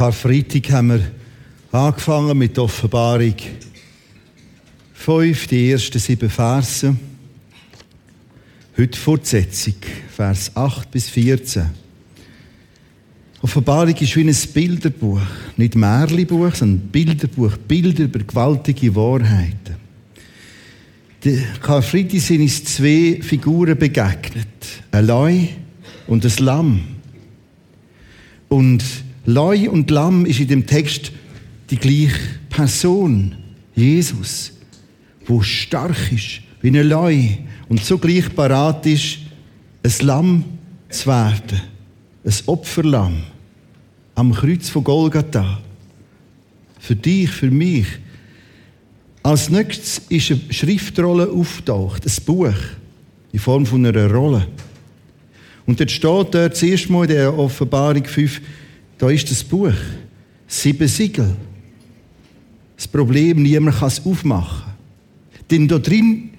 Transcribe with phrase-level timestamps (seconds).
[0.00, 1.02] Karfreitag haben wir
[1.72, 3.34] angefangen mit Offenbarung
[4.94, 6.96] 5, die ersten sieben Verse.
[8.78, 9.74] Heute Fortsetzung,
[10.16, 11.66] Vers 8 bis 14.
[13.42, 15.20] Offenbarung ist wie ein Bilderbuch.
[15.58, 17.58] Nicht Märchenbuch, sondern Bilderbuch.
[17.68, 19.76] Bilder über gewaltige Wahrheiten.
[21.22, 24.46] Der Karfreitag sind uns zwei Figuren begegnet.
[24.92, 25.40] Ein Leu
[26.06, 26.84] und ein Lamm.
[28.48, 28.82] Und
[29.26, 31.12] Leu und Lamm ist in dem Text
[31.70, 33.36] die gleiche Person.
[33.74, 34.52] Jesus.
[35.26, 37.28] Wo stark ist, wie ein Leu.
[37.68, 39.18] Und zugleich parat ist,
[39.82, 40.44] ein Lamm
[40.88, 41.60] zu werden.
[42.24, 43.22] Ein Opferlamm.
[44.14, 45.60] Am Kreuz von Golgatha.
[46.78, 47.86] Für dich, für mich.
[49.22, 52.54] Als nächstes ist eine Schriftrolle auftaucht, ein Buch
[53.32, 54.46] in Form von einer Rolle.
[55.66, 58.40] Und dort steht dort zuerst mal in der Offenbarung 5,
[59.00, 59.72] da ist das Buch.
[60.46, 61.34] Sieben Siegel.
[62.76, 64.72] Das Problem, niemand kann es aufmachen.
[65.50, 66.30] Denn da drin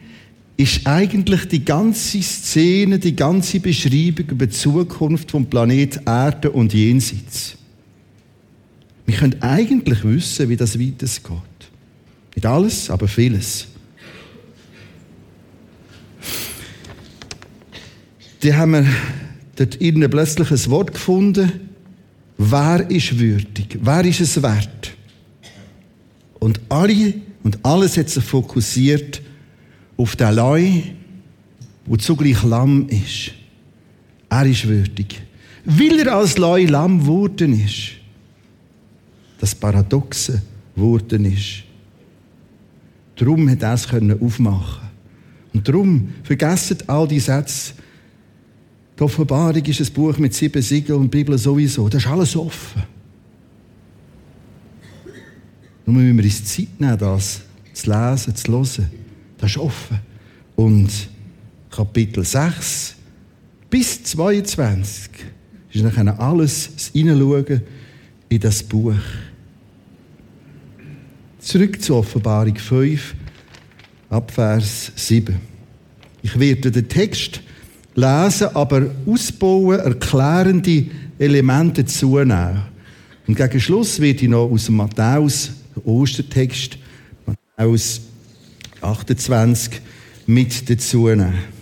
[0.58, 6.72] ist eigentlich die ganze Szene, die ganze Beschreibung über die Zukunft vom Planet Erde und
[6.72, 7.58] Jenseits.
[9.08, 11.32] Wir können eigentlich wissen, wie das weitergeht.
[12.36, 13.68] Nicht alles, aber vieles.
[18.44, 18.86] Die haben wir
[19.56, 19.80] dort
[20.12, 21.71] plötzlich ein Wort gefunden.
[22.44, 23.78] Wer ist würdig?
[23.80, 24.98] Wer ist es wert?
[26.40, 29.22] Und alle und alles hat sich fokussiert
[29.96, 30.82] auf den Leu,
[31.86, 33.32] wo zugleich Lamm ist.
[34.28, 35.22] Er ist würdig.
[35.66, 37.92] Weil er als Leu Lamm geworden ist.
[39.40, 40.42] Das Paradoxe
[40.76, 41.64] geworden ist.
[43.18, 43.88] Darum hat er es
[44.20, 44.90] aufmachen
[45.54, 47.74] Und darum vergessen all die Sätze.
[49.02, 51.90] Die Offenbarung ist ein Buch mit sieben Siegeln und die Bibel sowieso.
[51.90, 52.84] Das ist alles offen.
[55.88, 57.42] Nur müssen wir uns Zeit nehmen, das
[57.74, 58.92] zu lesen, zu hören.
[59.40, 60.00] Das ist offen.
[60.56, 60.92] Und
[61.72, 62.96] Kapitel 6
[63.72, 65.10] bis 22
[65.72, 67.64] ist dann alles das Hineinschauen
[68.30, 68.94] in das Buch.
[71.40, 73.16] Zurück zur Offenbarung 5,
[74.12, 75.42] Abvers 7.
[76.22, 77.42] Ich werde den Text
[77.96, 80.86] lesen, aber ausbauen, erklärende
[81.20, 82.64] Elemente zunehmen.
[83.28, 85.52] Und gegen Schluss werde ich noch aus dem Matthäus,
[85.86, 86.78] Ostertext,
[87.26, 88.02] Matthäus
[88.82, 89.82] 28,
[90.26, 91.61] mit dazu nehmen.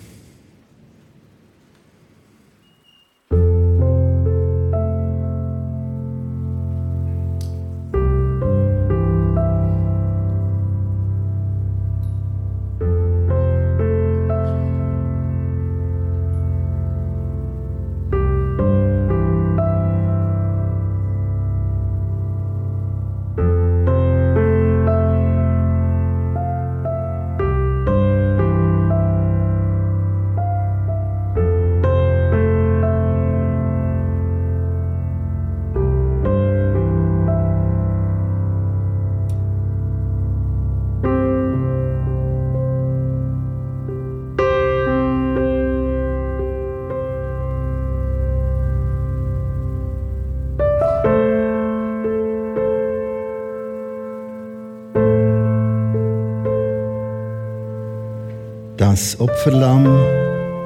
[58.80, 59.86] Das Opferlamm,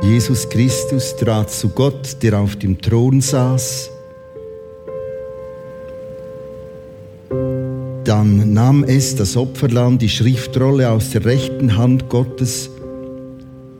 [0.04, 3.90] Jesus Christus, trat zu Gott, der auf dem Thron saß.
[8.04, 12.70] Dann nahm es, das Opferlamm, die Schriftrolle aus der rechten Hand Gottes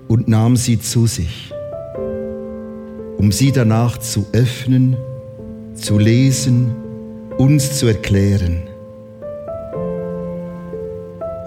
[0.08, 1.54] und nahm sie zu sich,
[3.20, 4.98] um sie danach zu öffnen,
[5.76, 6.76] zu lesen,
[7.38, 8.64] uns zu erklären.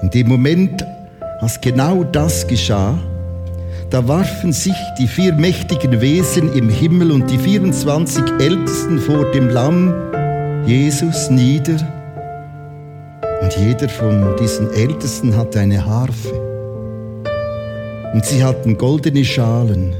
[0.02, 0.84] In dem Moment,
[1.40, 2.98] als genau das geschah,
[3.90, 9.48] da warfen sich die vier mächtigen Wesen im Himmel und die 24 Ältesten vor dem
[9.48, 9.94] Lamm
[10.66, 11.76] Jesus nieder.
[13.42, 16.32] Und jeder von diesen Ältesten hatte eine Harfe.
[18.12, 19.94] Und sie hatten goldene Schalen,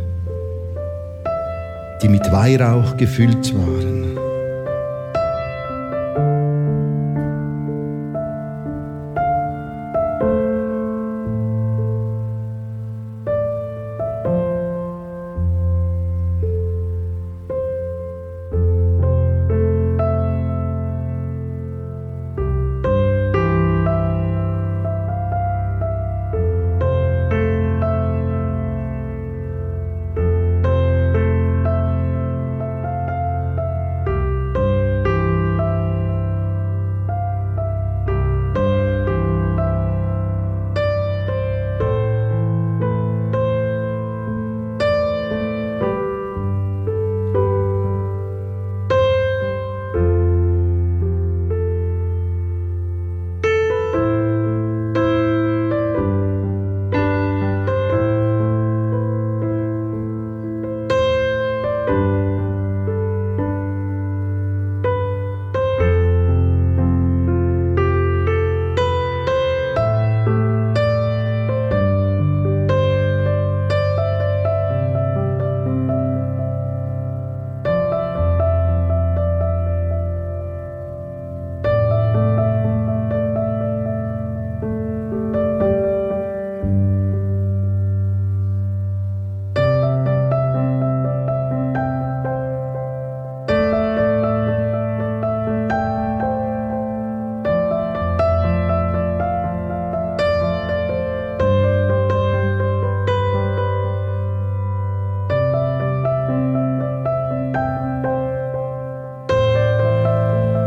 [2.03, 4.26] die mit Weihrauch gefüllt waren.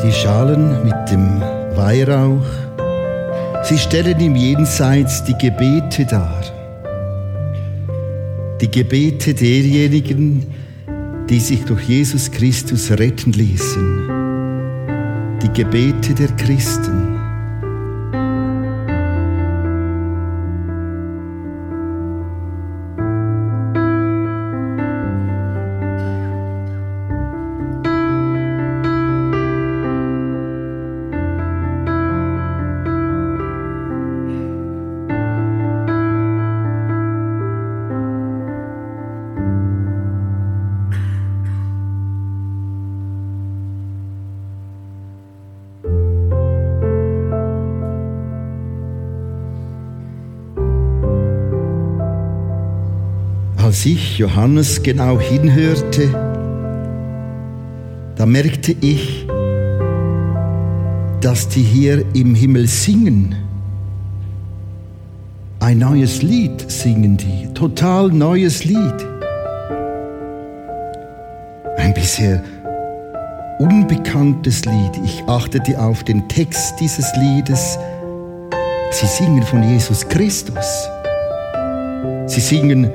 [0.10, 1.40] Die Schalen mit dem
[1.76, 2.44] Weihrauch,
[3.62, 6.42] sie stellen im Jenseits die Gebete dar.
[8.60, 10.48] Die Gebete derjenigen,
[11.30, 14.10] die sich durch Jesus Christus retten ließen.
[15.44, 17.19] Die Gebete der Christen.
[53.86, 56.10] Ich, Johannes, genau hinhörte,
[58.16, 59.28] da merkte ich,
[61.22, 63.36] dass die hier im Himmel singen.
[65.60, 69.06] Ein neues Lied singen die, total neues Lied.
[71.78, 72.44] Ein bisher
[73.60, 74.92] unbekanntes Lied.
[75.04, 77.78] Ich achtete auf den Text dieses Liedes.
[78.92, 80.90] Sie singen von Jesus Christus.
[82.25, 82.90] Sie singen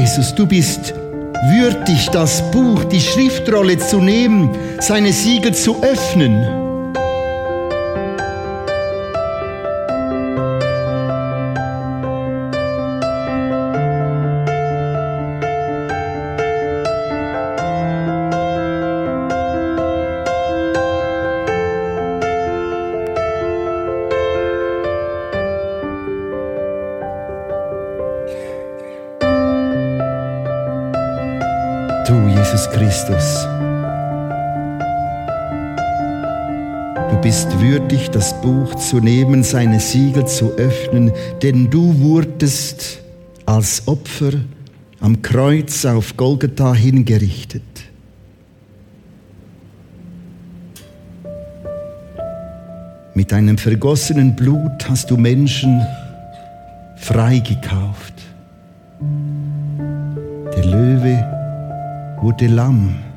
[0.00, 4.48] Jesus, du bist würdig, das Buch, die Schriftrolle zu nehmen,
[4.78, 6.59] seine Siegel zu öffnen.
[37.70, 43.00] Würdig, das Buch zu nehmen, seine Siegel zu öffnen, denn du wurdest
[43.46, 44.32] als Opfer
[45.00, 47.62] am Kreuz auf Golgatha hingerichtet.
[53.14, 55.80] Mit deinem vergossenen Blut hast du Menschen
[56.96, 58.14] freigekauft.
[60.56, 61.24] Der Löwe
[62.20, 63.09] wurde Lamm.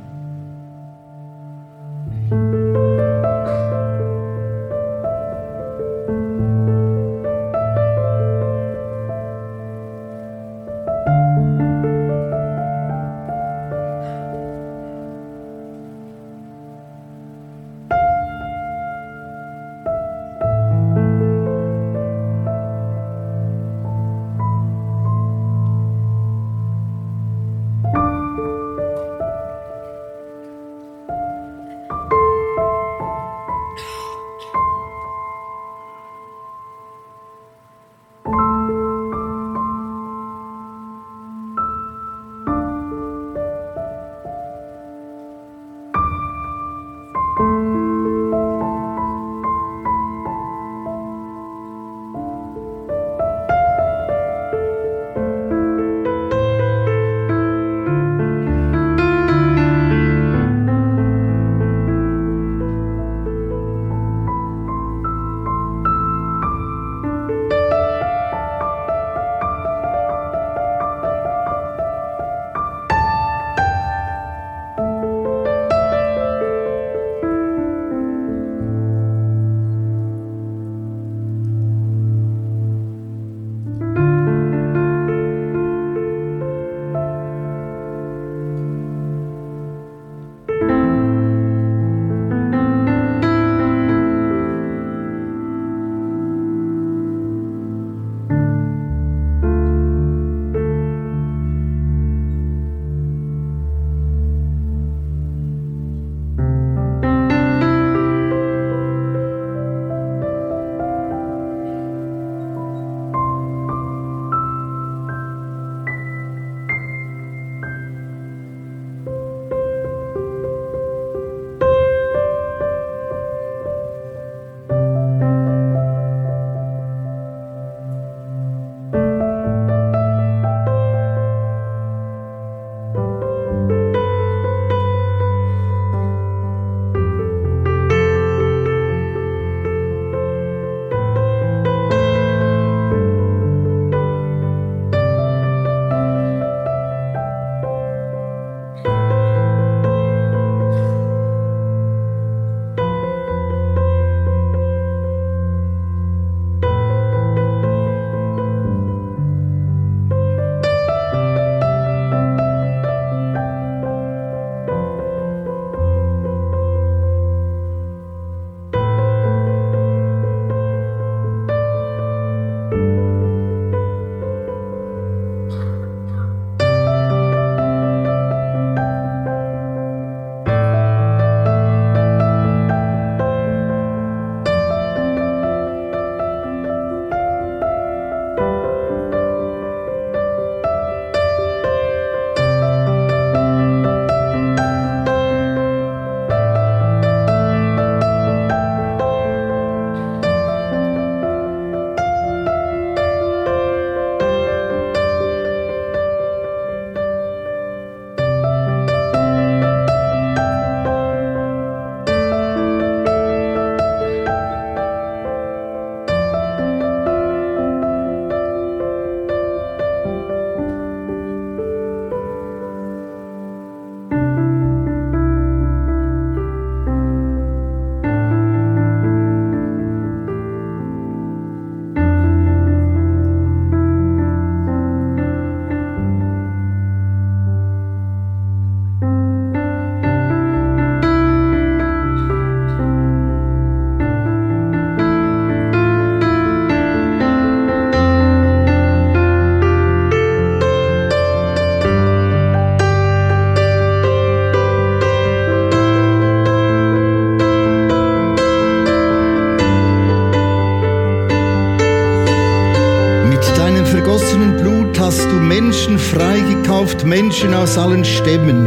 [267.43, 268.65] Menschen aus allen Stämmen,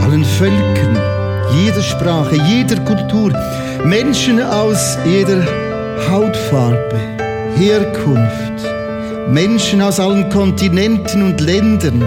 [0.00, 0.96] allen Völkern,
[1.58, 3.32] jeder Sprache, jeder Kultur,
[3.84, 5.42] Menschen aus jeder
[6.08, 7.00] Hautfarbe,
[7.56, 8.62] Herkunft,
[9.28, 12.00] Menschen aus allen Kontinenten und Ländern,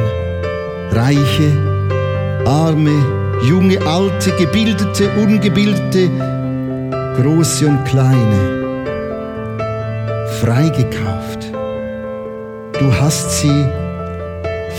[0.92, 1.52] Reiche,
[2.46, 3.04] Arme,
[3.44, 6.10] junge, alte, gebildete, ungebildete,
[7.22, 8.40] große und kleine,
[10.40, 11.52] freigekauft.
[12.80, 13.66] Du hast sie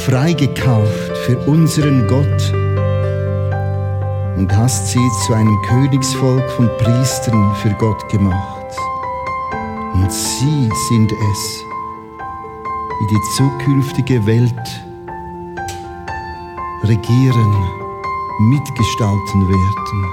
[0.07, 2.53] freigekauft für unseren Gott
[4.37, 8.67] und hast sie zu einem Königsvolk von Priestern für Gott gemacht.
[9.95, 11.65] Und sie sind es,
[13.01, 14.55] die die zukünftige Welt
[16.85, 17.67] regieren,
[18.41, 20.05] mitgestalten werden.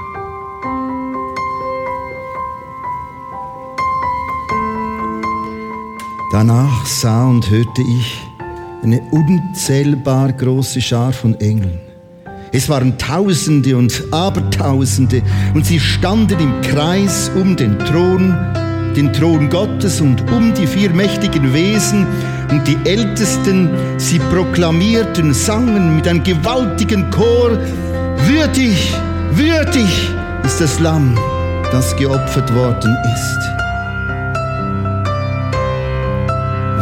[6.32, 8.25] Danach sah und hörte ich
[8.86, 11.80] eine unzählbar große Schar von Engeln.
[12.52, 15.22] Es waren Tausende und Abertausende
[15.54, 18.34] und sie standen im Kreis um den Thron,
[18.96, 22.06] den Thron Gottes und um die vier mächtigen Wesen
[22.50, 27.58] und die Ältesten, sie proklamierten, sangen mit einem gewaltigen Chor,
[28.28, 28.94] würdig,
[29.32, 30.12] würdig
[30.44, 31.18] ist das Lamm,
[31.72, 33.56] das geopfert worden ist.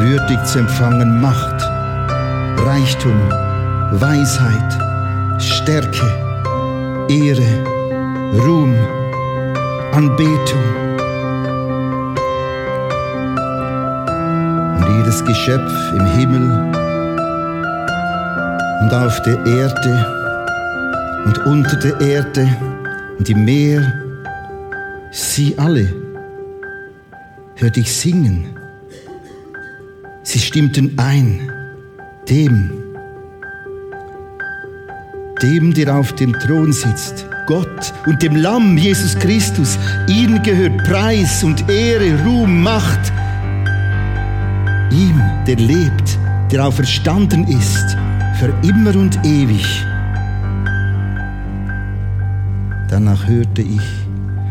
[0.07, 1.54] Würdig zu empfangen Macht,
[2.65, 3.21] Reichtum,
[3.93, 6.07] Weisheit, Stärke,
[7.09, 7.65] Ehre,
[8.45, 8.75] Ruhm,
[9.93, 10.85] Anbetung.
[14.97, 16.73] jedes Geschöpf im Himmel
[18.81, 20.07] und auf der Erde
[21.27, 22.49] und unter der Erde
[23.19, 23.83] und im Meer,
[25.13, 25.93] sie alle
[27.57, 28.47] hörte ich singen.
[30.23, 31.51] Sie stimmten ein,
[32.29, 32.71] dem,
[35.43, 39.79] dem, der auf dem Thron sitzt, Gott und dem Lamm Jesus Christus.
[40.09, 43.13] Ihnen gehört Preis und Ehre, Ruhm, Macht
[44.95, 46.19] ihm, der lebt,
[46.51, 47.97] der auferstanden ist,
[48.39, 49.67] für immer und ewig.
[52.89, 53.83] Danach hörte ich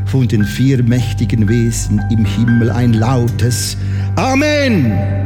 [0.05, 3.77] von den vier mächtigen Wesen im Himmel ein lautes
[4.15, 5.22] Amen.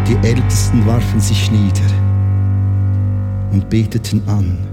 [0.00, 1.90] Und die Ältesten warfen sich nieder
[3.52, 4.69] und beteten an.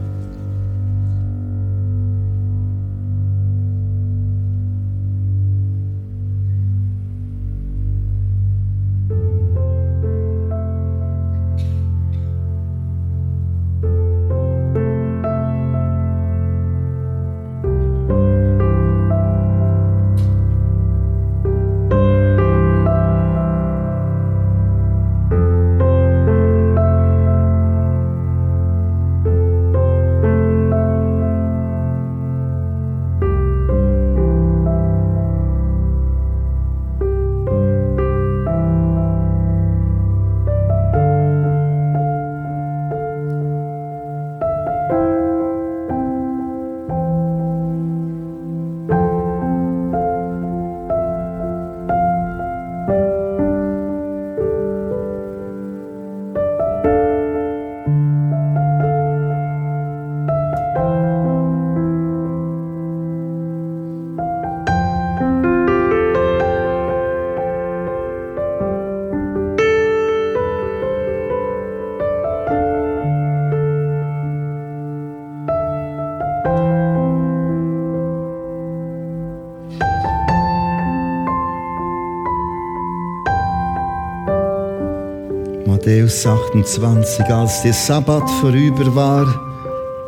[86.07, 89.27] Matthäus 28, als der Sabbat vorüber war,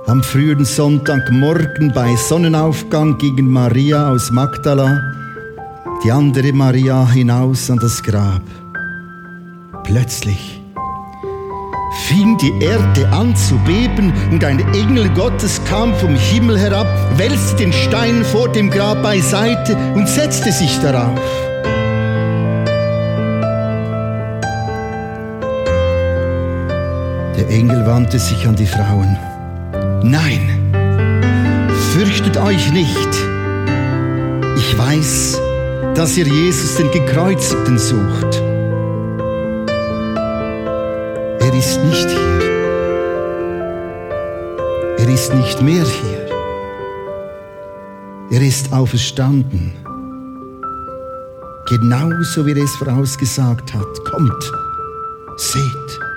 [0.08, 4.98] am frühen Sonntagmorgen bei Sonnenaufgang gingen Maria aus Magdala,
[6.02, 8.42] die andere Maria hinaus an das Grab.
[9.84, 10.62] Plötzlich
[12.08, 17.58] fing die Erde an zu beben und ein Engel Gottes kam vom Himmel herab, wälzte
[17.58, 21.49] den Stein vor dem Grab beiseite und setzte sich darauf.
[27.40, 29.18] Der Engel wandte sich an die Frauen.
[30.04, 30.74] Nein,
[31.94, 33.10] fürchtet euch nicht.
[34.58, 35.40] Ich weiß,
[35.96, 38.42] dass ihr Jesus den Gekreuzigten sucht.
[41.40, 42.42] Er ist nicht hier.
[44.98, 46.28] Er ist nicht mehr hier.
[48.32, 49.72] Er ist auferstanden.
[51.70, 54.06] Genauso wie er es vorausgesagt hat.
[54.12, 54.52] Kommt,
[55.38, 56.09] seht.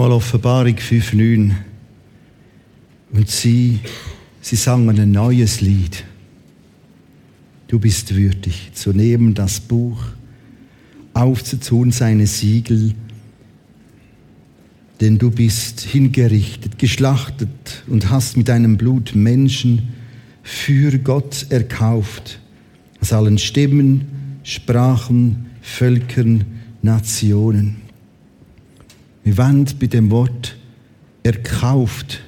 [0.00, 1.50] Nochmal Offenbarung 5,9.
[3.12, 3.80] Und sie,
[4.40, 6.04] sie sangen ein neues Lied.
[7.68, 10.02] Du bist würdig, zu nehmen das Buch,
[11.12, 12.94] aufzutun seine Siegel,
[15.02, 19.90] denn du bist hingerichtet, geschlachtet und hast mit deinem Blut Menschen
[20.42, 22.40] für Gott erkauft,
[23.02, 24.06] aus allen Stimmen,
[24.44, 26.46] Sprachen, Völkern,
[26.80, 27.89] Nationen.
[29.24, 30.56] Wir wollen bei dem Wort
[31.22, 32.20] erkauft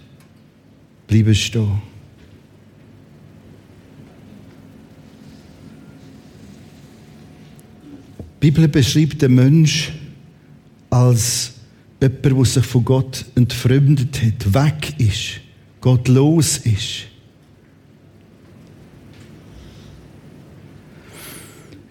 [1.12, 1.82] bleiben stehen.
[8.40, 9.92] Die Bibel beschreibt den Mensch
[10.88, 11.52] als
[12.00, 15.40] jemand, der sich von Gott entfremdet hat, weg ist,
[15.80, 17.06] gottlos ist.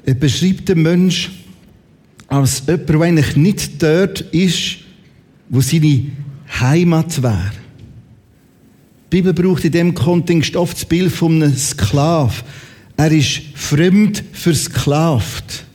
[0.03, 1.29] Er beschreibt den Mensch
[2.27, 4.80] als jemand, der eigentlich nicht dort ist,
[5.51, 6.05] wo seine
[6.59, 7.51] Heimat wäre.
[9.11, 12.43] Die Bibel braucht in dem Kontext oft das Bild von einem Sklav.
[12.95, 15.65] Er ist fremd versklavt.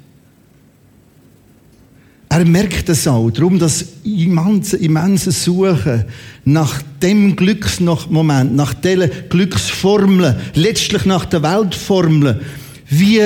[2.31, 6.05] Er merkt es auch, darum das immense, immense Suchen
[6.45, 12.41] nach dem Glücksmoment, nach dieser Glücksformel, letztlich nach der Weltformel.
[12.89, 13.21] Wie,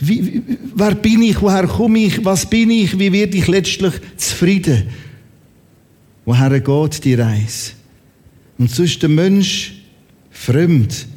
[0.00, 0.42] wie,
[0.74, 4.84] wer bin ich, woher komme ich, was bin ich, wie werde ich letztlich zufrieden?
[6.30, 7.72] Woher geht die Reise?
[8.56, 9.82] Und so ist der Mensch
[10.30, 11.08] fremd,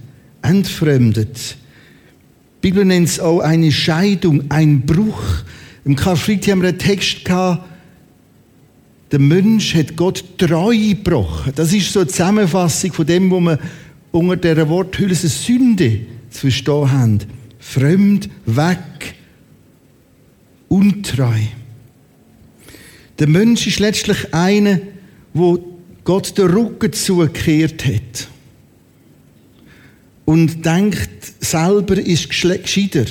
[0.42, 1.56] entfremdet.
[2.56, 5.22] Die Bibel nennt es auch eine Scheidung, ein Bruch.
[5.86, 7.64] Im Karfreitag haben wir einen Text gehabt,
[9.12, 11.54] der Mensch hat Gott treu gebrochen.
[11.56, 13.60] Das ist so eine Zusammenfassung von dem, was wir
[14.12, 17.20] unter dieser Worthülse Sünde zu verstehen haben.
[17.60, 19.14] Fremd, weg,
[20.70, 21.38] untreu.
[23.20, 24.80] Der Mensch ist letztlich einer,
[25.34, 25.64] wo
[26.04, 28.28] Gott den Rücken zugekehrt hat
[30.26, 33.06] und denkt, selber ist gescheiter,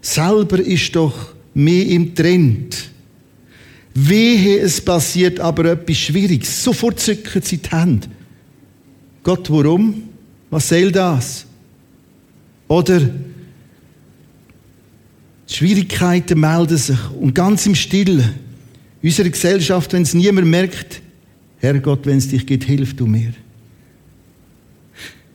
[0.00, 2.90] selber ist doch mehr im Trend.
[3.94, 6.62] Wehe, es passiert aber etwas Schwieriges.
[6.62, 8.06] Sofort zücken sie die Hände.
[9.24, 10.04] Gott, warum?
[10.50, 11.44] Was soll das?
[12.68, 13.00] Oder
[15.48, 18.34] Schwierigkeiten melden sich und ganz im Stillen.
[19.02, 21.00] Unsere Gesellschaft, wenn es niemand merkt,
[21.58, 23.32] Herrgott, wenn es dich gibt, hilf du mir.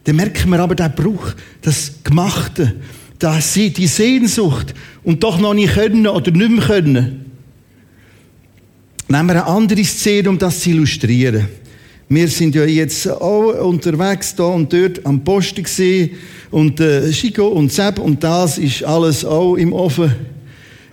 [0.03, 2.75] Dann merken wir aber den Bruch, das Gemachte,
[3.19, 7.25] das, die Sehnsucht und doch noch nicht können oder nicht mehr können.
[9.07, 11.47] Nehmen wir eine andere Szene, um das zu illustrieren.
[12.09, 16.11] Wir sind ja jetzt auch unterwegs da und dort am Posten gesehen
[16.51, 20.13] und äh, Chico und Sepp und das ist alles auch im Ofen.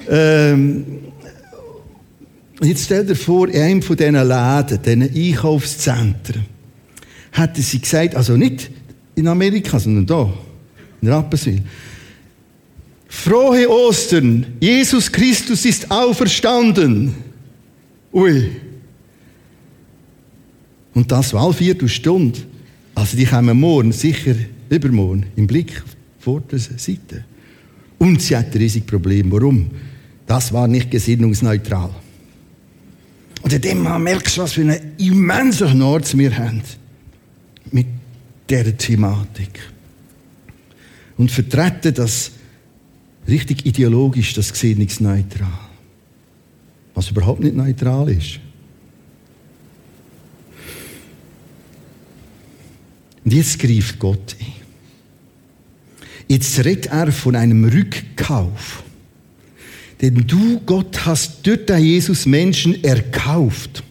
[0.08, 0.84] Ähm,
[2.68, 6.44] jetzt stell dir vor, in einem von diesen Läden, diesen Einkaufszentren,
[7.32, 8.70] hätte sie gesagt, also nicht
[9.14, 10.32] in Amerika, sondern da,
[11.00, 11.62] in Rapperswil.
[13.08, 17.14] Frohe Ostern, Jesus Christus ist auferstanden.
[18.12, 18.50] Ui.
[20.94, 22.38] Und das war Viertelstunde.
[22.94, 24.34] Also die kommen morgen, sicher
[24.68, 25.82] übermorgen, im Blick
[26.18, 27.24] vor der Seite.
[27.98, 29.30] Und sie hat ein riesiges Problem.
[29.32, 29.70] Warum?
[30.26, 31.90] Das war nicht gesinnungsneutral.
[33.42, 36.62] Und in dem Moment merkst du, was für einen immensen Knorz wir haben.
[37.70, 37.86] Mit
[38.48, 39.60] dieser Thematik.
[41.16, 42.32] Und vertreten das
[43.28, 45.48] richtig ideologisch, das gesinnungsneutral.
[46.94, 48.40] Was überhaupt nicht neutral ist.
[53.24, 54.52] Und jetzt greift Gott ein.
[56.28, 58.82] Jetzt redet er von einem Rückkauf.
[60.00, 63.82] Denn du, Gott, hast durch den Jesus Menschen erkauft.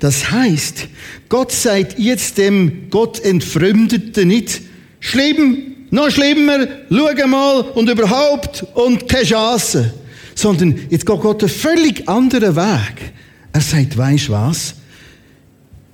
[0.00, 0.88] Das heißt,
[1.28, 4.62] Gott sagt jetzt dem Gott Entfremdeten nicht,
[4.98, 9.94] schlimm, noch schlimmer, schau mal und überhaupt und keine Chance.
[10.34, 13.12] Sondern jetzt geht Gott einen völlig anderen Weg.
[13.52, 14.74] Er sagt, weisst was?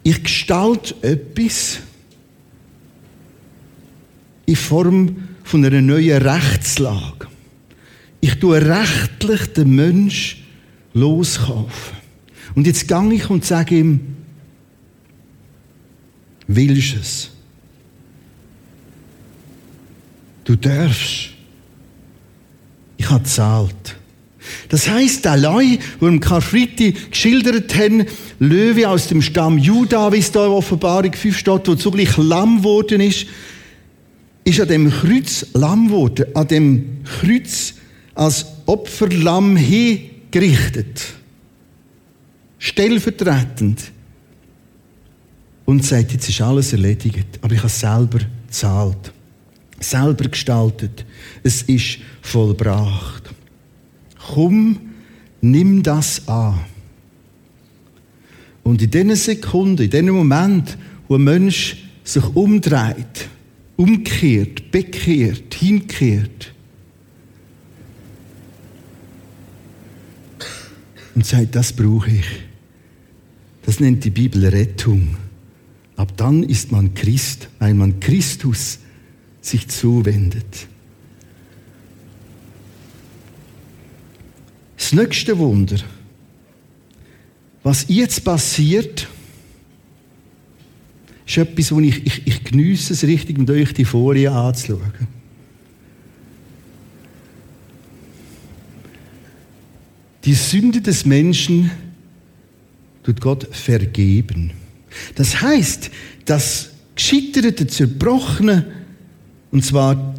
[0.04, 1.78] Ich gestalte etwas
[4.46, 7.26] in Form von einer neuen Rechtslage.
[8.20, 10.42] Ich tue rechtlich den Mensch
[10.92, 11.96] loskaufen.
[12.54, 14.00] Und jetzt gehe ich und sage ihm,
[16.46, 17.31] willst es?
[20.44, 21.31] Du darfst.
[22.96, 23.96] Ich habe gezahlt.
[24.68, 28.07] Das heißt, der Leu, wo im Karfreitag geschildert haben,
[28.38, 32.59] Löwe aus dem Stamm Juda, wie es da in Offenbarung 5 steht, wo zugleich Lamm
[32.59, 33.26] geworden ist,
[34.44, 37.74] ist an dem Kreuz Lamm geworden, an dem Kreuz
[38.18, 41.14] als Opferlamm hingerichtet.
[42.59, 43.92] Stellvertretend.
[45.64, 49.12] Und sagt, jetzt ist alles erledigt, aber ich habe selber gezahlt.
[49.78, 51.04] Selber gestaltet.
[51.44, 53.31] Es ist vollbracht.
[54.35, 54.81] Komm,
[55.40, 56.59] nimm das an.
[58.64, 60.76] Und in diesen Sekunden, in diesem Moment,
[61.07, 63.28] wo ein Mensch sich umdreht,
[63.76, 66.52] umkehrt, bekehrt, hinkehrt
[71.18, 72.26] und sagt, das brauche ich.
[73.62, 75.16] Das nennt die Bibel Rettung.
[75.96, 78.78] Ab dann ist man Christ, weil man Christus
[79.40, 80.68] sich zuwendet.
[84.76, 85.78] Das nächste Wunder,
[87.64, 89.09] was jetzt passiert,
[91.26, 95.17] ist etwas, wo ich, ich, ich geniesse es richtig, mit euch die Folie anzuschauen.
[100.29, 101.71] Die Sünde des Menschen
[103.03, 104.51] tut Gott vergeben.
[105.14, 105.91] Das heißt,
[106.27, 108.67] das gescheiterte, zerbrochene,
[109.51, 110.14] und zwar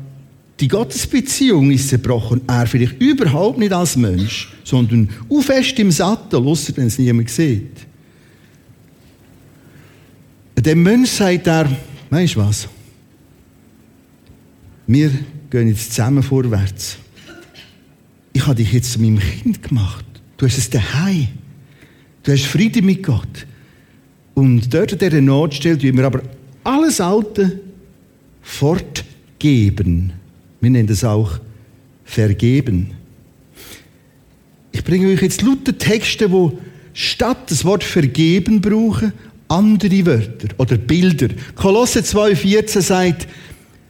[0.60, 2.41] die Gottesbeziehung ist zerbrochen.
[2.48, 5.10] Er vielleicht überhaupt nicht als Mensch, sondern
[5.41, 7.86] fest im Sattel, außer wenn es niemand sieht.
[10.58, 11.69] Dem Mensch sagt er,
[12.10, 12.67] weißt du was?
[14.88, 15.12] Wir
[15.52, 16.98] gehen jetzt zusammen vorwärts.
[18.39, 20.06] Ich habe dich jetzt zu meinem Kind gemacht.
[20.38, 21.28] Du hast es daheim.
[22.23, 23.45] Du hast Frieden mit Gott.
[24.34, 26.21] Und dort in dieser Notstelle tun wir aber
[26.63, 27.60] alles Alte
[28.41, 30.13] fortgeben.
[30.62, 31.38] Wir nennen das auch
[32.06, 32.91] vergeben.
[34.71, 36.58] Ich bringe euch jetzt lauter Texte, wo
[36.93, 39.12] statt das Wort vergeben brauchen,
[39.49, 41.28] andere Wörter oder Bilder.
[41.56, 43.28] Kolosse 2,14 sagt,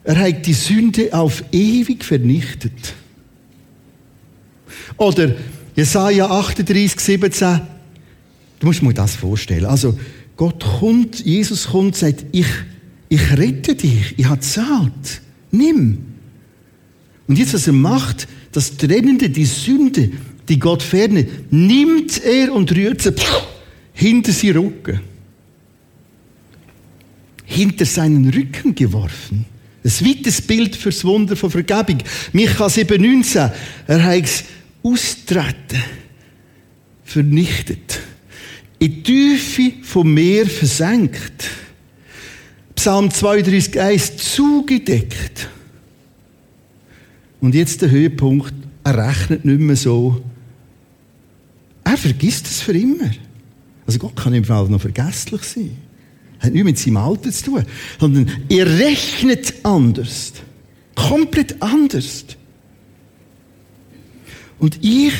[0.03, 2.95] er hat die Sünde auf ewig vernichtet.
[4.97, 5.35] Oder
[5.75, 7.61] Jesaja 38, 17,
[8.59, 9.65] du musst mir das vorstellen.
[9.65, 9.97] Also,
[10.35, 12.47] Gott kommt, Jesus kommt, sagt, ich,
[13.09, 15.21] ich rette dich, ich habe zahlt,
[15.51, 15.99] nimm.
[17.27, 20.11] Und jetzt, was er macht, das Trennende, die Sünde,
[20.47, 23.13] die Gott ferne, nimmt er und rührt sie
[23.93, 25.01] hinter sie Rücken.
[27.45, 29.45] Hinter seinen Rücken geworfen.
[29.83, 31.97] Ein weites Bild fürs Wunder von Vergebung.
[32.31, 33.51] Micha 7,19.
[33.87, 34.45] Er es
[34.83, 35.83] austreten,
[37.03, 37.99] vernichtet.
[38.79, 41.49] In die Tiefe vom Meer versenkt.
[42.75, 45.49] Psalm 32,1 zugedeckt.
[47.41, 50.21] Und jetzt der Höhepunkt, er rechnet nicht mehr so.
[51.83, 53.11] Er vergisst es für immer.
[53.85, 55.71] Also Gott kann im Fall noch vergesslich sein.
[56.39, 57.65] Hat nichts mit seinem Alter zu tun.
[57.99, 60.33] Sondern er rechnet anders.
[60.95, 62.25] Komplett anders.
[64.59, 65.13] Und ich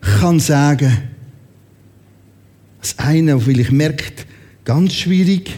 [0.00, 0.96] kann sagen,
[2.80, 4.26] als einer, der vielleicht merkt,
[4.64, 5.50] ganz schwierig,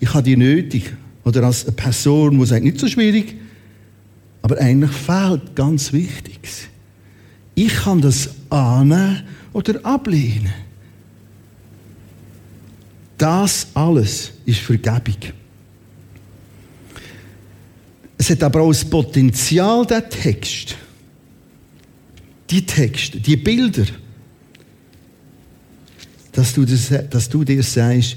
[0.00, 0.92] ich habe die nötig.
[1.24, 3.36] Oder als eine Person, die sagt, nicht so schwierig,
[4.42, 6.68] aber eigentlich fehlt ganz Wichtiges.
[7.54, 10.52] Ich kann das annehmen oder ablehnen.
[13.18, 15.16] Das alles ist Vergebung.
[18.16, 20.76] Es hat aber auch das Potenzial, der Text,
[22.50, 23.86] die Texte, die Bilder,
[26.32, 28.16] dass du, das, dass du dir sagst,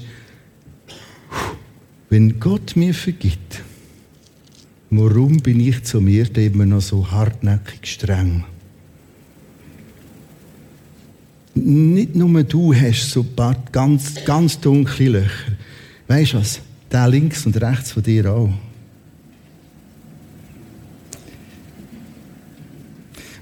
[2.08, 3.62] wenn Gott mir vergibt,
[4.94, 8.44] Warum bin ich zu mir immer noch so hartnäckig streng?
[11.54, 15.52] Nicht nur du hast so ein paar ganz, ganz dunkle Löcher.
[16.08, 16.60] Weißt du was?
[16.90, 18.52] Der links und rechts von dir auch.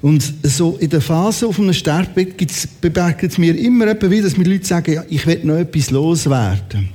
[0.02, 2.36] Und so in der Phase auf einem Sterbebett
[2.80, 6.88] begegnet es mir immer wieder, dass mir Leute sagen, ja, ich will noch etwas loswerden.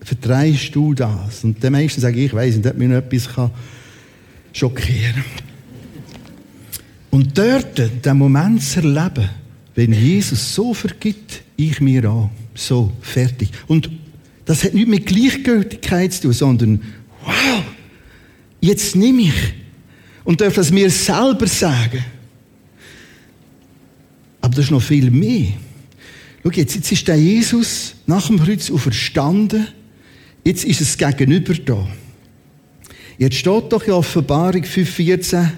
[0.00, 1.44] Verdreist du das?
[1.44, 3.28] Und die meisten sagen, ich weiß nicht, ob mich noch etwas
[4.52, 5.52] schockieren kann.
[7.10, 9.28] Und dort den Moment zu erleben,
[9.74, 12.30] wenn Jesus so vergibt, ich mir an.
[12.54, 13.50] So, fertig.
[13.68, 13.90] Und
[14.44, 16.82] das hat nichts mit Gleichgültigkeit zu tun, sondern,
[17.24, 17.62] wow,
[18.60, 19.54] jetzt nehme ich
[20.24, 22.04] und darf das mir selber sagen.
[24.52, 25.46] Aber das ist noch viel mehr.
[26.42, 29.66] Schau jetzt, jetzt ist der Jesus nach dem Kreuz auferstanden.
[30.44, 31.88] Jetzt ist es Gegenüber da.
[33.16, 35.52] Jetzt steht doch in Offenbarung 5,14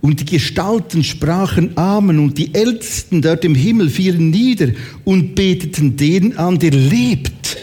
[0.00, 4.70] und die Gestalten sprachen Amen und die Ältesten dort im Himmel fielen nieder
[5.04, 7.58] und beteten den an, der lebt.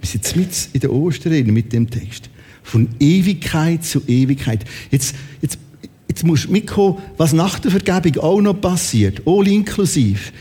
[0.00, 2.30] Wir sind jetzt mit in der Osterrede mit dem Text.
[2.62, 4.64] Von Ewigkeit zu Ewigkeit.
[4.92, 5.58] Jetzt, jetzt,
[6.08, 9.22] jetzt musst du mitkommen, was nach der Vergebung auch noch passiert.
[9.26, 10.32] All inklusiv.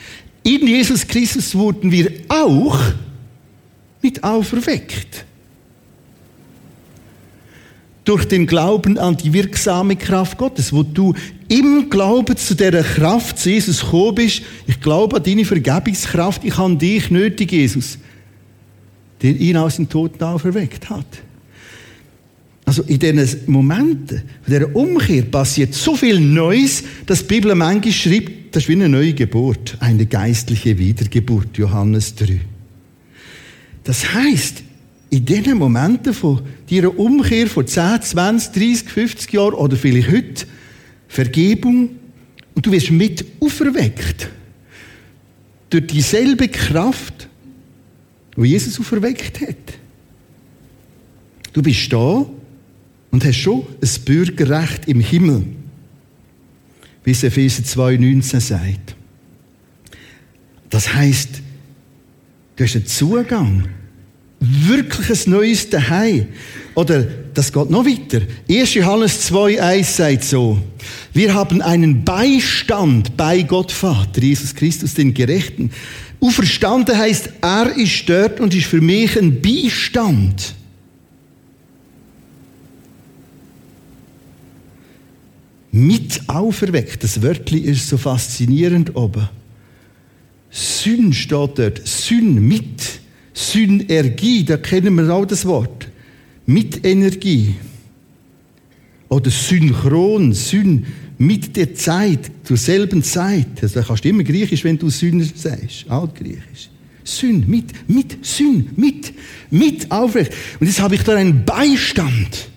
[0.43, 2.80] In Jesus Christus wurden wir auch
[4.01, 5.25] mit auferweckt
[8.06, 11.13] durch den Glauben an die wirksame Kraft Gottes, wo du
[11.47, 14.43] im Glauben zu dieser Kraft zu Jesus gekommen bist.
[14.67, 17.97] Ich glaube an deine Vergebungskraft, ich habe dich nötig, Jesus,
[19.21, 21.06] der ihn aus den Toten auferweckt hat.
[22.65, 28.56] Also in diesen Momenten der Umkehr passiert so viel Neues, dass die Bibel manchmal schreibt,
[28.56, 32.39] das ist wie eine neue Geburt, eine geistliche Wiedergeburt, Johannes 3.
[33.84, 34.63] Das heißt,
[35.12, 40.45] in diesen Momenten von deiner Umkehr vor 10, 20, 30, 50 Jahren oder vielleicht heute
[41.08, 41.89] Vergebung
[42.56, 44.30] und du wirst mit auferweckt.
[45.69, 47.28] Durch dieselbe Kraft,
[48.36, 49.56] die Jesus auferweckt hat.
[51.54, 52.25] Du bist da
[53.15, 55.45] und hast schon ein Bürgerrecht im Himmel,
[57.06, 58.93] wie es Epheser 2,19 sagt.
[60.69, 61.30] Das heißt,
[62.58, 63.69] du hast einen Zugang
[64.41, 66.28] wirklich ein neues Daheim.
[66.73, 68.19] Oder, das geht noch weiter.
[68.49, 68.73] 1.
[68.73, 70.62] Johannes 2,1 sagt so,
[71.13, 75.71] wir haben einen Beistand bei Gott Vater, Jesus Christus, den Gerechten.
[76.19, 80.54] Auferstanden heißt, er ist dort und ist für mich ein Beistand.
[85.76, 87.04] Mit auferweckt.
[87.04, 89.28] Das Wörtli ist so faszinierend oben.
[90.50, 91.82] Sünn steht dort.
[91.86, 93.02] Sünn mit.
[93.34, 95.90] Synergie, da kennen wir auch das Wort.
[96.46, 97.56] Mit Energie.
[99.10, 100.86] Oder synchron, syn,
[101.18, 103.62] mit der Zeit, zur selben Zeit.
[103.62, 105.90] Also, da kannst du immer Griechisch, wenn du Sünder sagst.
[105.90, 106.70] Altgriechisch.
[107.04, 109.14] Syn, mit, mit, Syn, mit,
[109.52, 110.32] mit aufrecht.
[110.58, 112.50] Und jetzt habe ich da einen Beistand.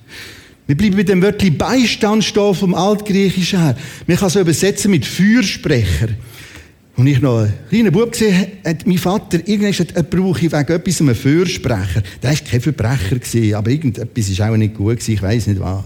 [0.68, 3.74] Wir bleiben mit dem Wörtchen Beistand stehen vom Altgriechischen her.
[4.06, 6.08] Man kann so übersetzen mit Fürsprecher.
[6.94, 10.52] Und ich noch ein kleiner Bub gesehen, hat mein Vater irgendwann gesagt, er brauche wegen
[10.52, 12.02] etwas einen Fürsprecher.
[12.22, 15.58] Der war kein Verbrecher, gewesen, aber irgendetwas war auch nicht gut, gewesen, ich weiß nicht
[15.58, 15.84] was.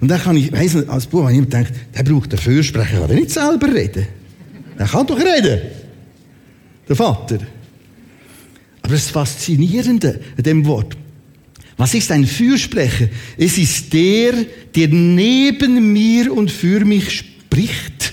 [0.00, 3.00] Und dann kann ich, weiss nicht, als Bub ich immer gedacht, der braucht einen Fürsprecher,
[3.00, 4.06] kann er nicht selber reden?
[4.78, 5.60] Der kann doch reden.
[6.88, 7.38] Der Vater.
[8.82, 10.96] Aber das Faszinierende an dem Wort,
[11.78, 13.08] was ist ein Fürsprecher?
[13.38, 18.12] Es ist der, der neben mir und für mich spricht.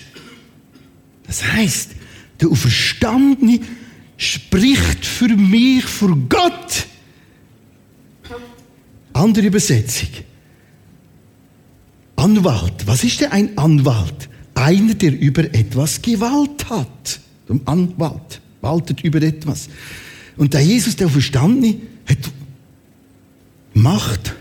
[1.26, 1.90] Das heißt,
[2.40, 3.60] der Auferstandene
[4.18, 6.86] spricht für mich vor Gott.
[9.14, 10.10] Andere Übersetzung.
[12.18, 12.86] Anwalt.
[12.86, 14.30] Was ist denn ein Anwalt?
[14.54, 17.20] Einer, der über etwas Gewalt hat.
[17.50, 19.70] Ein Anwalt waltet über etwas.
[20.38, 22.20] Und der Jesus, der Verstandene, hat
[23.76, 24.34] Macht,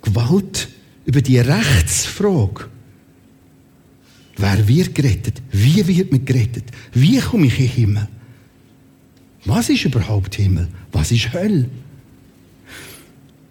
[0.00, 0.68] Gewalt
[1.04, 2.66] über die Rechtsfrage.
[4.36, 5.42] Wer wird gerettet?
[5.50, 6.64] Wie wird man gerettet?
[6.92, 8.08] Wie komme ich in den Himmel?
[9.44, 10.68] Was ist überhaupt Himmel?
[10.92, 11.68] Was ist Hölle?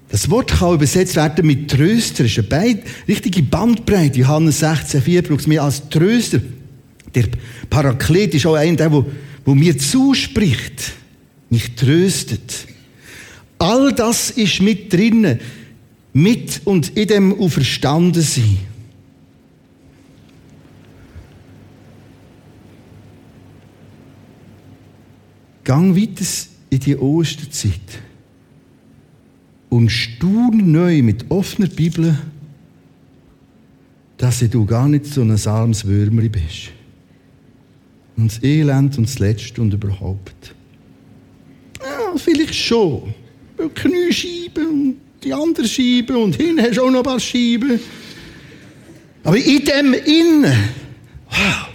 [0.08, 2.24] Das Wort kann übersetzt werden mit Tröster.
[2.24, 4.20] Das ist eine richtige Bandbreite.
[4.20, 6.40] Johannes 16, 4 braucht es mehr als Tröster.
[7.14, 7.26] Der
[7.70, 10.94] Paraklet ist auch einer, der, wo mir zuspricht,
[11.50, 12.68] mich tröstet.
[13.64, 15.40] All das ist mit drinnen,
[16.12, 18.58] mit und in dem Auferstandensein.
[25.64, 26.26] Gang weiter
[26.72, 27.80] in die Osterzeit
[29.70, 32.20] und staun neu mit offener Bibel,
[34.18, 36.74] dass du gar nicht so ein armes Würmeri bist.
[38.18, 40.54] Und das Elend und das Letzte und überhaupt.
[41.80, 43.23] Ja, vielleicht schon.
[43.74, 47.80] Kniescheibe und die andere Scheibe und hinten hast du auch noch ein paar Scheiben.
[49.24, 50.70] Aber in dem Innen,
[51.30, 51.70] wow,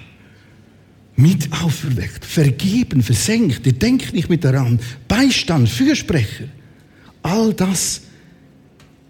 [1.16, 6.44] mit auferweckt, vergeben, versenkt, ihr denkt nicht mit daran, Beistand, Fürsprecher,
[7.22, 8.02] all das,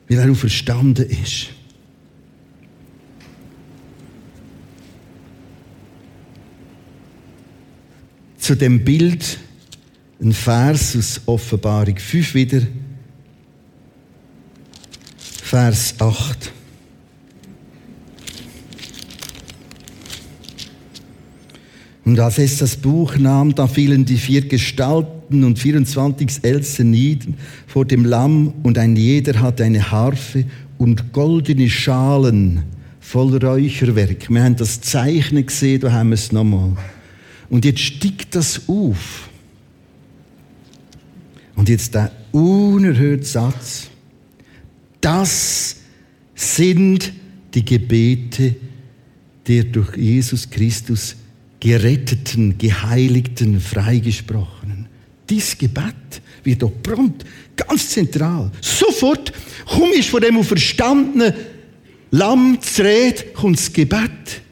[0.08, 1.48] weil er verstanden ist.
[8.38, 9.38] Zu dem Bild
[10.20, 12.62] ein Vers aus Offenbarung 5 wieder,
[15.42, 16.52] Vers 8.
[22.04, 27.28] Und als es das Buch nahm, da fielen die vier Gestalten und 24 Ältesten nieder
[27.66, 30.44] vor dem Lamm und ein jeder hatte eine Harfe
[30.78, 32.62] und goldene Schalen
[32.98, 34.30] voll Räucherwerk.
[34.30, 36.72] Wir haben das Zeichnen gesehen, da haben wir es nochmal.
[37.50, 39.27] Und jetzt stiegt das auf.
[41.58, 43.88] Und jetzt der unerhörte Satz.
[45.00, 45.74] Das
[46.36, 47.12] sind
[47.52, 48.54] die Gebete
[49.48, 51.16] der durch Jesus Christus
[51.58, 54.86] geretteten, geheiligten, freigesprochenen.
[55.28, 57.24] Dies Gebet wird doch prompt,
[57.56, 58.52] ganz zentral.
[58.60, 59.32] Sofort
[59.66, 61.32] komm ich von dem verstandenen
[62.12, 64.42] Lamm zu reden, kommt das Gebet.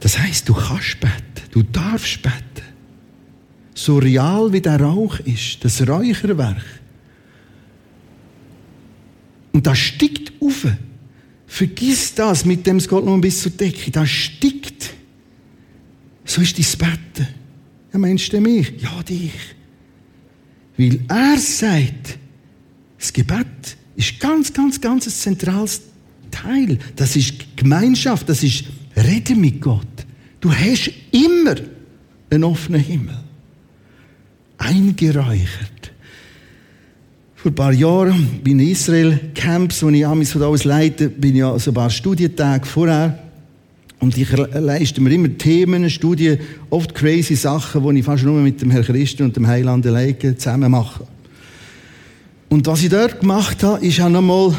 [0.00, 2.67] Das heißt, du kannst beten, du darfst beten.
[3.78, 6.64] So real wie der Rauch ist, das Räucherwerk.
[9.52, 10.66] Und das stickt auf.
[11.46, 13.92] Vergiss das, mit dem es geht noch bis zur Decke.
[13.92, 14.90] Das stickt.
[16.24, 17.28] So ist dein Betten.
[17.92, 18.72] Ja, meinst du mich?
[18.82, 19.30] Ja, dich.
[20.76, 22.18] Weil er sagt,
[22.98, 25.82] das Gebet ist ganz, ganz, ganz ein zentrales
[26.32, 26.80] Teil.
[26.96, 28.64] Das ist Gemeinschaft, das ist
[28.96, 29.86] Reden mit Gott.
[30.40, 31.54] Du hast immer
[32.28, 33.27] einen offenen Himmel.
[34.68, 35.92] Eingeräuchert.
[37.36, 41.08] Vor ein paar Jahren bin ich in Israel Camps, wo ich amigs von aus leite,
[41.08, 43.18] bin ja so ein paar Studientage vorher.
[44.00, 46.38] Und ich leiste mir immer Themen, Studien,
[46.68, 50.36] oft crazy Sachen, die ich fast nur mit dem Herrn Christen und dem Heiland alleine
[50.36, 51.06] zusammen mache.
[52.50, 54.54] Und was ich dort gemacht habe, ist auch nochmal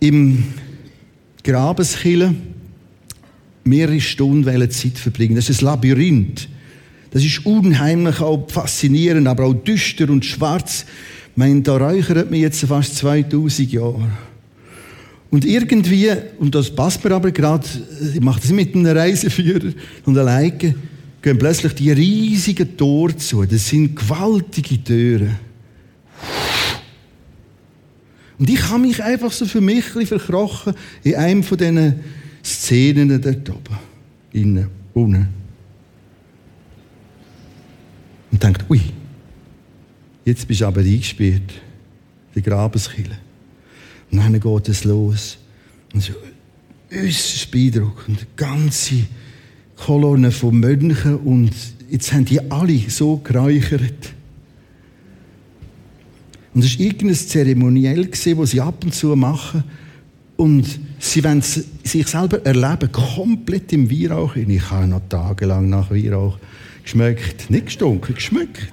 [0.00, 0.44] im
[1.42, 2.34] Grabeskille
[3.64, 5.36] mehrere Stunden Zeit verbringen.
[5.36, 6.48] Das ist ein Labyrinth.
[7.10, 10.84] Das ist unheimlich, auch faszinierend, aber auch düster und schwarz.
[11.32, 14.08] Ich meine, da räuchert man jetzt fast 2000 Jahre.
[15.30, 17.66] Und irgendwie, und das passt mir aber gerade,
[18.14, 19.72] ich mache das mit einem Reiseführer
[20.04, 20.74] und alleine,
[21.22, 23.44] gehen plötzlich die riesigen Tore zu.
[23.44, 25.36] Das sind gewaltige Türen.
[28.38, 32.00] Und ich habe mich einfach so für mich ein verkrochen in einem von diesen
[32.42, 33.78] Szenen dort oben.
[34.32, 35.28] Innen, unten.
[38.32, 38.80] Und denkt, ui,
[40.24, 41.52] Jetzt bist du aber eingespielt.
[42.34, 43.18] Die Grabeskille.
[44.10, 45.38] Und dann geht es los.
[45.92, 46.12] Und so
[46.92, 48.26] äußerst beeindruckend.
[48.36, 49.06] Ganze
[49.76, 51.52] Kolonnen von Mönchen und
[51.90, 54.14] jetzt haben die alle so geräuchert.
[56.52, 59.64] Und es war irgendein Zeremoniell, das sie ab und zu machen.
[60.36, 64.36] Und sie wollen sich selber erleben, komplett im Weihrauch.
[64.36, 66.38] Ich habe noch tagelang nach Weihrauch
[66.90, 67.50] geschmeckt.
[67.50, 68.72] Nicht gestunken, geschmeckt.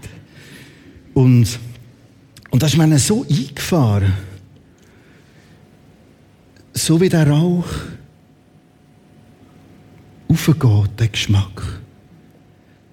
[1.14, 1.60] Und,
[2.50, 4.14] und das ist mir so eingefahren.
[6.74, 7.68] So wie der Rauch
[10.28, 11.82] aufgeht, der Geschmack.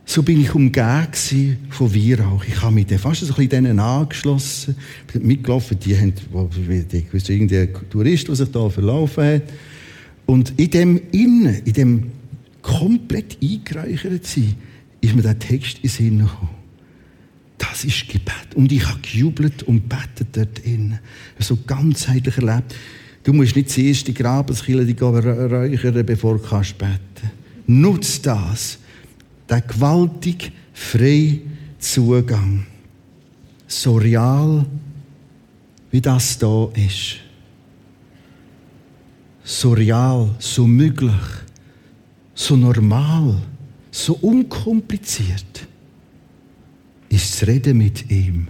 [0.07, 2.45] So bin ich umgeben von Weihrauch.
[2.45, 4.77] Ich habe mich dann fast ein bisschen denen angeschlossen,
[5.15, 5.79] mitgelaufen.
[5.79, 6.13] Die haben,
[6.93, 9.43] ich wusste, irgendein Tourist, der sich da verlaufen hat.
[10.27, 12.13] Und in dem Innen, in dem
[12.61, 14.57] komplett eingereichert sein,
[15.05, 16.51] ist mir der Text in Sinn gekommen.
[17.59, 18.55] Das ist Gebet.
[18.55, 20.99] Und ich habe gejubelt und betet dort in.
[21.39, 22.75] So ganzheitlich erlebt.
[23.23, 27.31] Du musst nicht zuerst die Grabeskille die räuchern, bevor du kannst beten.
[27.67, 28.79] Nutz das.
[29.49, 31.41] Der gewaltig freie
[31.79, 32.67] Zugang.
[33.67, 34.67] So real,
[35.91, 37.17] wie das da ist.
[39.43, 41.13] So real, so möglich,
[42.35, 43.41] so normal,
[43.95, 45.69] so unkompliziert
[47.09, 48.49] ist das Reden mit ihm.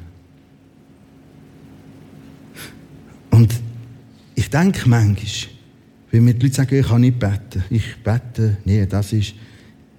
[3.30, 3.52] Und
[4.34, 5.52] ich denke manchmal,
[6.10, 9.34] wenn mir die Leute sagen, ich kann nicht beten, ich bete, nee, das ist,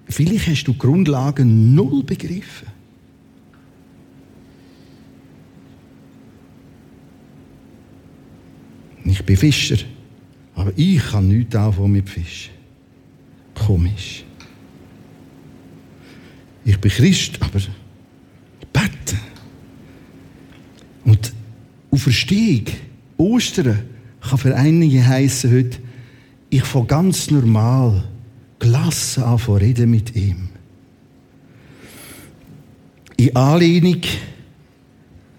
[0.08, 2.66] vielleicht hast du die Grundlagen null begriffen.
[9.04, 9.78] Ich bin Fischer,
[10.56, 12.50] aber ich kann nichts anfangen mit Fischen.
[13.54, 14.25] Komisch
[16.66, 17.60] ich bin Christ, aber
[18.72, 19.16] bete.
[21.04, 21.32] Und
[21.92, 22.66] Auferstehung,
[23.16, 23.78] Ostern,
[24.20, 25.78] kann für einige heissen heute,
[26.50, 28.04] ich von ganz normal,
[28.58, 30.48] gelassen an reden mit ihm.
[33.16, 34.02] In Anlehnung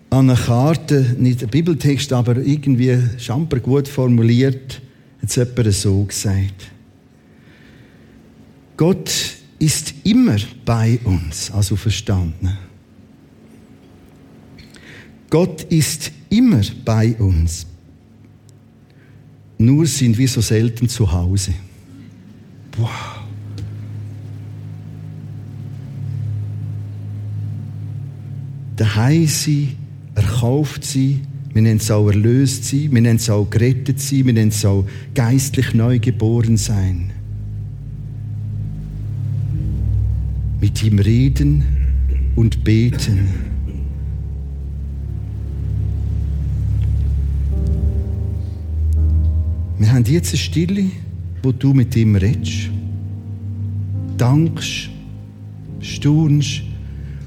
[0.09, 4.81] an eine Karte, nicht ein Bibeltext, aber irgendwie schamper gut formuliert,
[5.21, 6.71] hat es jemand so gesagt.
[8.77, 12.57] Gott ist immer bei uns, also verstanden.
[15.29, 17.65] Gott ist immer bei uns.
[19.57, 21.53] Nur sind wir so selten zu Hause.
[22.77, 22.89] Wow.
[28.75, 29.75] Daheim sein,
[30.13, 34.33] erkauft sein, wir nennen es auch erlöst sein, wir nennen es auch gerettet sein, wir
[34.33, 34.85] nennen es auch
[35.15, 37.11] geistlich neu geboren sein.
[40.59, 41.63] Mit ihm reden
[42.35, 43.29] und beten.
[49.77, 50.85] Wir haben jetzt eine Stille,
[51.43, 52.69] wo du mit ihm redest,
[54.17, 54.89] dankst,
[55.81, 56.63] staunst,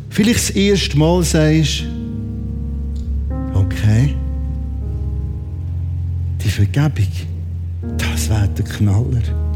[0.09, 1.85] vielleicht das erste Mal sagst,
[3.55, 4.14] okay,
[6.45, 7.07] die Vergebung,
[7.97, 9.49] das wäre der Knaller.